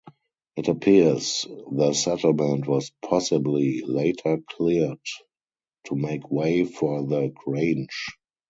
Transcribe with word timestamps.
It 0.55 0.67
appears 0.67 1.45
the 1.71 1.93
settlement 1.93 2.67
was 2.67 2.91
possibly 3.07 3.81
later 3.85 4.39
cleared 4.49 4.97
to 5.89 5.95
make 5.95 6.31
way 6.31 6.63
for 6.65 7.05
the 7.05 7.27
grange. 7.35 8.07